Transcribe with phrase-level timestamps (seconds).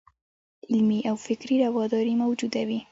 [0.69, 2.79] علمي او فکري راوداري موجوده وي.